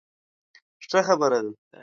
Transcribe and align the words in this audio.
ښه 0.87 0.99
خبره 1.07 1.39
ده. 1.47 1.51